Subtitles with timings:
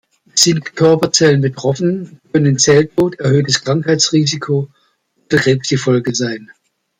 [0.33, 4.67] Sind Körperzellen betroffen, können Zelltod, erhöhtes Krankheitsrisiko
[5.27, 6.49] oder Krebs die Folge sein.